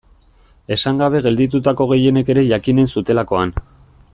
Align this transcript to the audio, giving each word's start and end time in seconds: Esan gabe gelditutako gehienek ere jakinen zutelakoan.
Esan 0.75 1.01
gabe 1.01 1.21
gelditutako 1.27 1.87
gehienek 1.91 2.33
ere 2.35 2.47
jakinen 2.53 2.91
zutelakoan. 2.95 3.55